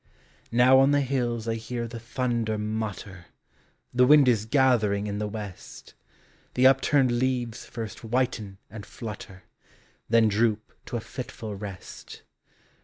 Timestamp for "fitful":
11.01-11.53